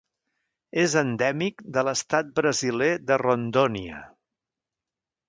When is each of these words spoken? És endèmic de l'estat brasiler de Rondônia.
És 0.83 0.93
endèmic 1.01 1.61
de 1.75 1.83
l'estat 1.87 2.31
brasiler 2.39 2.89
de 3.11 3.19
Rondônia. 3.25 4.01